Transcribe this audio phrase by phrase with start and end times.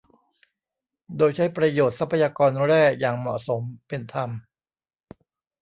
[1.17, 4.29] โดยใช้ประโยชน์ทรัพยากรแร่อย่างเหมาะสม เป็นธรรม